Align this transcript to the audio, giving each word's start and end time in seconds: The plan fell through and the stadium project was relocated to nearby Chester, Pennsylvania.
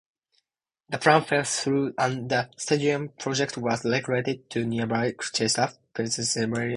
The 0.89 0.97
plan 0.97 1.25
fell 1.25 1.43
through 1.43 1.93
and 1.99 2.27
the 2.27 2.49
stadium 2.57 3.09
project 3.09 3.55
was 3.55 3.85
relocated 3.85 4.49
to 4.49 4.65
nearby 4.65 5.11
Chester, 5.31 5.69
Pennsylvania. 5.93 6.69